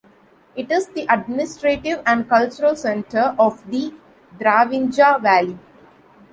It 0.55 0.71
is 0.71 0.87
the 0.87 1.05
administrative 1.13 2.01
and 2.07 2.27
cultural 2.27 2.75
centre 2.75 3.35
of 3.37 3.63
the 3.69 3.93
Dravinja 4.39 5.21
Valley. 5.21 5.59